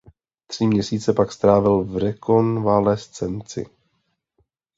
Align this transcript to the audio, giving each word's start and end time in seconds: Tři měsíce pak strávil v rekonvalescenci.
Tři 0.47 0.67
měsíce 0.67 1.13
pak 1.13 1.31
strávil 1.31 1.83
v 1.83 1.97
rekonvalescenci. 1.97 3.65